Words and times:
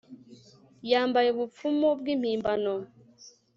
Yambaye 0.91 1.27
ubupfumu 1.31 1.87
bwimpimbano 1.99 2.73